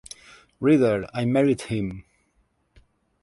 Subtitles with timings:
[0.59, 2.05] "Reader, I married him".